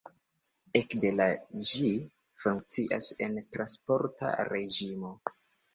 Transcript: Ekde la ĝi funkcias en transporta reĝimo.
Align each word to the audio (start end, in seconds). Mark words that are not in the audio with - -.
Ekde 0.79 1.11
la 1.19 1.27
ĝi 1.73 1.91
funkcias 2.45 3.13
en 3.27 3.39
transporta 3.55 4.37
reĝimo. 4.53 5.19